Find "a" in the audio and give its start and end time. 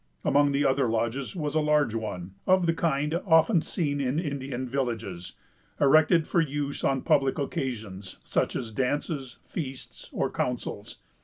1.53-1.59